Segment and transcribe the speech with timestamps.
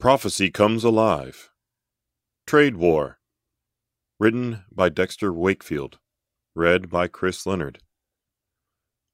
[0.00, 1.50] Prophecy Comes Alive.
[2.46, 3.18] Trade War.
[4.18, 5.98] Written by Dexter Wakefield.
[6.54, 7.80] Read by Chris Leonard.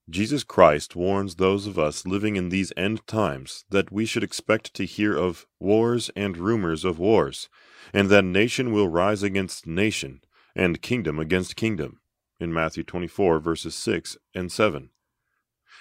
[0.08, 4.74] Jesus Christ warns those of us living in these end times that we should expect
[4.74, 7.48] to hear of wars and rumors of wars,
[7.92, 10.20] and that nation will rise against nation,
[10.54, 11.98] and kingdom against kingdom.
[12.38, 14.90] In Matthew 24, verses 6 and 7.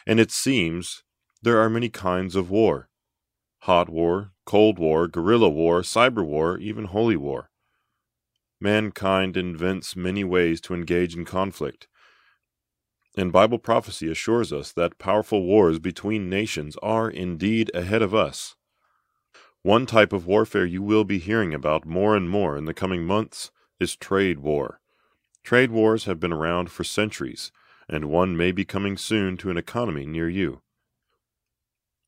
[0.07, 1.03] And it seems
[1.43, 2.89] there are many kinds of war
[3.59, 7.49] hot war, cold war, guerrilla war, cyber war, even holy war.
[8.61, 11.87] Mankind invents many ways to engage in conflict.
[13.17, 18.55] And Bible prophecy assures us that powerful wars between nations are indeed ahead of us.
[19.61, 23.03] One type of warfare you will be hearing about more and more in the coming
[23.03, 24.79] months is trade war.
[25.43, 27.51] Trade wars have been around for centuries,
[27.89, 30.61] and one may be coming soon to an economy near you.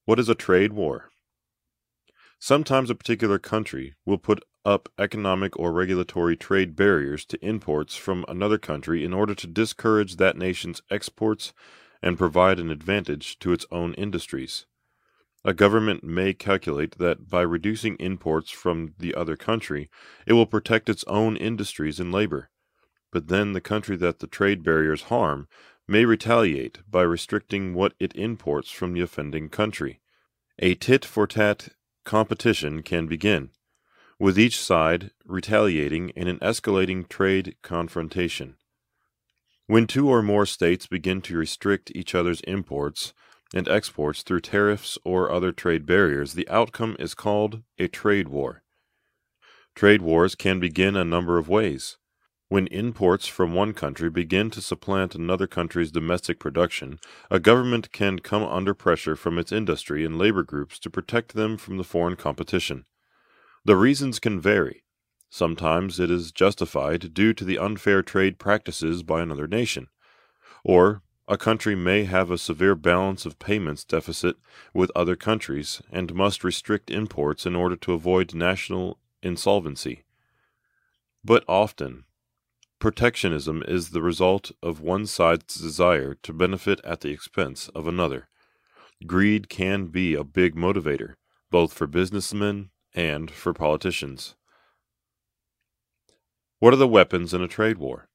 [0.05, 1.09] What is a trade war?
[2.39, 8.25] Sometimes a particular country will put up economic or regulatory trade barriers to imports from
[8.27, 11.53] another country in order to discourage that nation's exports
[12.01, 14.65] and provide an advantage to its own industries.
[15.43, 19.89] A government may calculate that by reducing imports from the other country,
[20.25, 22.49] it will protect its own industries and labor.
[23.11, 25.47] But then the country that the trade barriers harm
[25.87, 30.01] may retaliate by restricting what it imports from the offending country.
[30.59, 31.69] A tit for tat
[32.07, 33.49] competition can begin,
[34.17, 38.55] with each side retaliating in an escalating trade confrontation.
[39.67, 43.13] When two or more states begin to restrict each other's imports
[43.53, 48.63] and exports through tariffs or other trade barriers, the outcome is called a trade war.
[49.75, 51.97] Trade wars can begin a number of ways.
[52.49, 56.97] When imports from one country begin to supplant another country's domestic production,
[57.29, 61.57] a government can come under pressure from its industry and labor groups to protect them
[61.57, 62.85] from the foreign competition.
[63.65, 64.83] The reasons can vary.
[65.29, 69.87] Sometimes it is justified due to the unfair trade practices by another nation.
[70.63, 74.37] Or a country may have a severe balance of payments deficit
[74.73, 80.05] with other countries and must restrict imports in order to avoid national insolvency.
[81.25, 82.05] But often,
[82.79, 88.29] Protectionism is the result of one side's desire to benefit at the expense of another.
[89.07, 91.15] Greed can be a big motivator,
[91.49, 94.35] both for businessmen and for politicians.
[96.59, 98.09] What are the weapons in a trade war?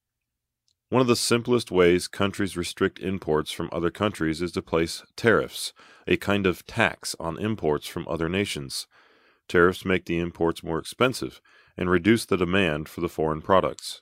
[0.91, 5.73] One of the simplest ways countries restrict imports from other countries is to place tariffs,
[6.07, 8.87] a kind of tax on imports from other nations.
[9.49, 11.41] Tariffs make the imports more expensive
[11.77, 14.02] and reduce the demand for the foreign products.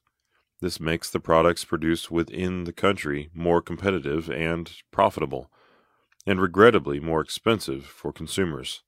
[0.60, 5.50] This makes the products produced within the country more competitive and profitable,
[6.26, 8.82] and regrettably more expensive for consumers.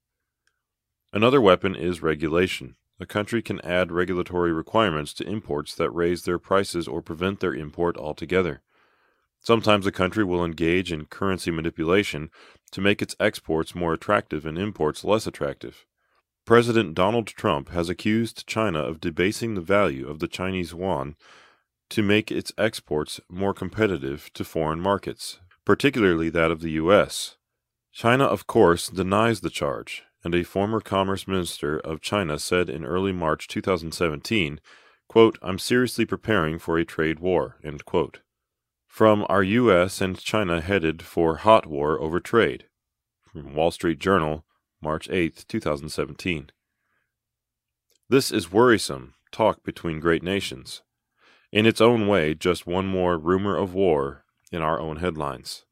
[1.14, 2.76] Another weapon is regulation.
[3.00, 7.54] A country can add regulatory requirements to imports that raise their prices or prevent their
[7.54, 8.62] import altogether.
[9.40, 12.30] Sometimes a country will engage in currency manipulation
[12.70, 15.84] to make its exports more attractive and imports less attractive.
[16.44, 21.16] President Donald Trump has accused China of debasing the value of the Chinese yuan
[21.92, 27.36] to make its exports more competitive to foreign markets, particularly that of the U.S.
[27.92, 32.86] China, of course, denies the charge, and a former Commerce Minister of China said in
[32.86, 34.58] early March 2017,
[35.06, 37.58] quote, I'm seriously preparing for a trade war.
[38.86, 40.00] From Are U.S.
[40.00, 42.68] and China headed for hot war over trade?
[43.20, 44.46] From Wall Street Journal,
[44.80, 46.50] March 8, 2017.
[48.08, 50.80] This is worrisome talk between great nations
[51.52, 55.64] in its own way, just one more rumor of war in our own headlines.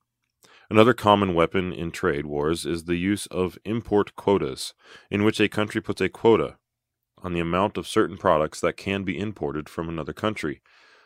[0.69, 4.75] Another common weapon in trade wars is the use of import quotas,
[5.11, 6.59] in which a country puts a quota
[7.23, 10.63] on the amount of certain products that can be imported from another country.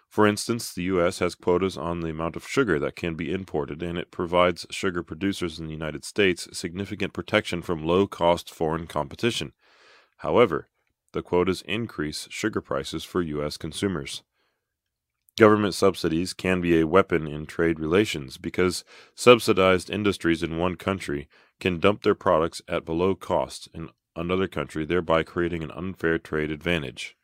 [0.09, 1.19] For instance, the U.S.
[1.19, 5.03] has quotas on the amount of sugar that can be imported, and it provides sugar
[5.03, 9.53] producers in the United States significant protection from low cost foreign competition.
[10.19, 10.69] However,
[11.13, 13.57] the quotas increase sugar prices for U.S.
[13.57, 14.23] consumers.
[15.37, 18.85] Government subsidies can be a weapon in trade relations because
[19.17, 21.29] subsidized industries in one country
[21.59, 26.53] can dump their products at below cost in another country, thereby creating an unfair trade
[26.53, 27.17] advantage.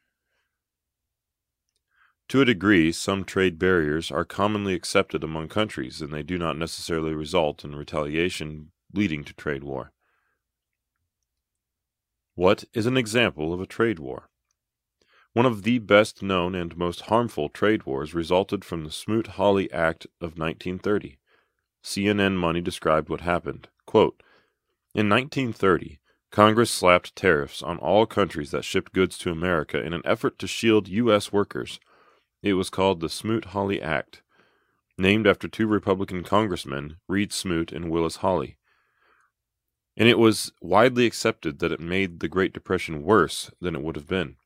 [2.31, 6.57] To a degree, some trade barriers are commonly accepted among countries, and they do not
[6.57, 9.93] necessarily result in retaliation leading to trade war.
[12.35, 14.31] What is an example of a trade war?
[15.33, 20.07] One of the best known and most harmful trade wars resulted from the Smoot-Hawley Act
[20.21, 21.19] of 1930.
[21.85, 23.69] CNN Money described what happened.
[23.87, 24.23] Quote,
[24.93, 26.01] in 1930,
[26.33, 30.49] Congress slapped tariffs on all countries that shipped goods to America in an effort to
[30.49, 31.33] shield U.S.
[31.33, 31.79] workers.
[32.43, 34.23] It was called the Smoot Hawley Act,
[34.99, 38.57] named after two Republican congressmen, Reed Smoot and Willis Hawley.
[39.97, 43.95] And it was widely accepted that it made the Great Depression worse than it would
[43.95, 44.37] have been.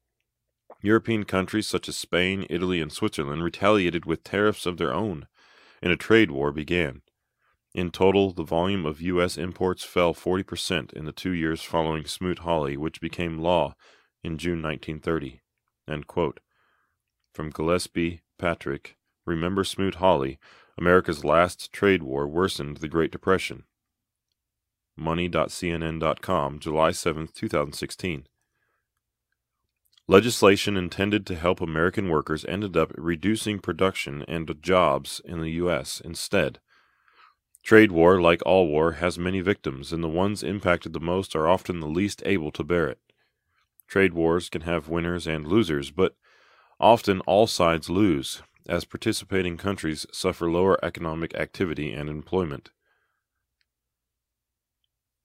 [0.84, 5.26] European countries such as Spain, Italy, and Switzerland retaliated with tariffs of their own,
[5.80, 7.00] and a trade war began.
[7.74, 9.38] In total, the volume of U.S.
[9.38, 13.74] imports fell 40% in the two years following Smoot Hawley, which became law
[14.22, 15.40] in June 1930.
[17.32, 20.38] From Gillespie, Patrick, Remember Smoot Hawley,
[20.76, 23.64] America's Last Trade War Worsened the Great Depression.
[24.98, 28.26] Money.cnn.com, July 7, 2016.
[30.06, 36.00] Legislation intended to help American workers ended up reducing production and jobs in the U.S.
[36.04, 36.60] instead.
[37.62, 41.48] Trade war, like all war, has many victims, and the ones impacted the most are
[41.48, 42.98] often the least able to bear it.
[43.88, 46.16] Trade wars can have winners and losers, but
[46.78, 52.70] often all sides lose, as participating countries suffer lower economic activity and employment.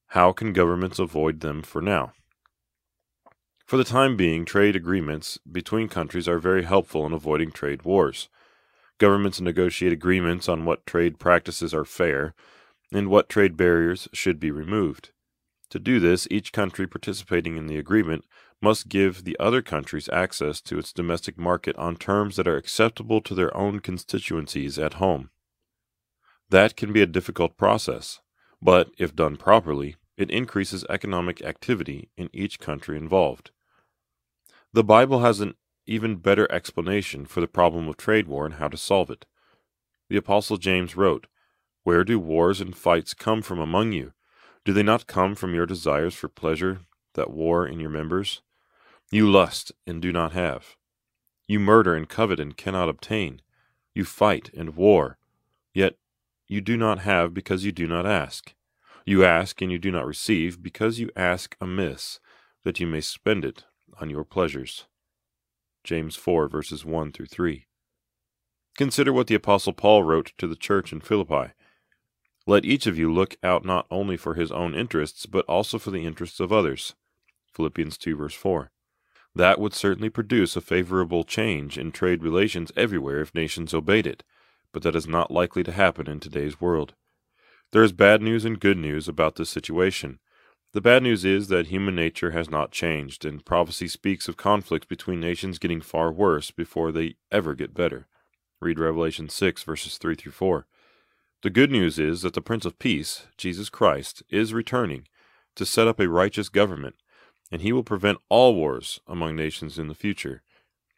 [0.08, 2.14] How can governments avoid them for now?
[3.70, 8.28] For the time being, trade agreements between countries are very helpful in avoiding trade wars.
[8.98, 12.34] Governments negotiate agreements on what trade practices are fair
[12.92, 15.12] and what trade barriers should be removed.
[15.70, 18.26] To do this, each country participating in the agreement
[18.60, 23.22] must give the other countries access to its domestic market on terms that are acceptable
[23.22, 25.30] to their own constituencies at home.
[26.50, 28.20] That can be a difficult process,
[28.60, 33.52] but if done properly, it increases economic activity in each country involved.
[34.72, 35.56] The Bible has an
[35.88, 39.26] even better explanation for the problem of trade war and how to solve it.
[40.10, 41.26] The Apostle James wrote,
[41.84, 44.14] Where do wars and fights come from among you?
[44.64, 46.82] Do they not come from your desires for pleasure
[47.16, 48.44] that war in your members?
[49.10, 50.76] You lust and do not have.
[51.48, 53.42] You murder and covet and cannot obtain.
[53.96, 55.18] You fight and war,
[55.74, 55.96] yet
[56.48, 58.54] you do not have because you do not ask.
[59.04, 62.20] You ask and you do not receive because you ask amiss,
[62.64, 63.64] that you may spend it
[64.00, 64.86] on your pleasures.
[65.84, 67.66] James 4 verses 1 through 3.
[68.78, 71.54] Consider what the Apostle Paul wrote to the church in Philippi.
[72.48, 75.92] Let each of you look out not only for his own interests, but also for
[75.92, 76.96] the interests of others.
[77.54, 78.72] Philippians 2 verse 4.
[79.36, 84.24] That would certainly produce a favorable change in trade relations everywhere if nations obeyed it,
[84.72, 86.94] but that is not likely to happen in today's world.
[87.72, 90.20] There is bad news and good news about this situation.
[90.72, 94.86] The bad news is that human nature has not changed, and prophecy speaks of conflicts
[94.86, 98.06] between nations getting far worse before they ever get better.
[98.62, 100.68] Read Revelation 6, verses 3 through 4.
[101.42, 105.08] The good news is that the Prince of Peace, Jesus Christ, is returning
[105.56, 106.98] to set up a righteous government,
[107.52, 110.44] and he will prevent all wars among nations in the future.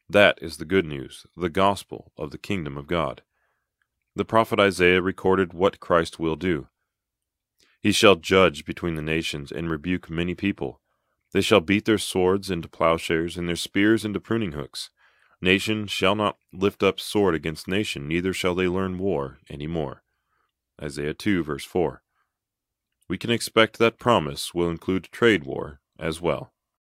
[0.10, 3.22] That is the good news, the gospel of the kingdom of God.
[4.18, 6.68] The prophet Isaiah recorded what Christ will do.
[7.82, 10.80] He shall judge between the nations and rebuke many people.
[11.34, 14.92] They shall beat their swords into plowshares and their spears into pruning hooks.
[15.42, 20.04] Nation shall not lift up sword against nation, neither shall they learn war any more.
[20.82, 22.04] Isaiah 2, verse 4.
[23.10, 26.54] We can expect that promise will include trade war as well.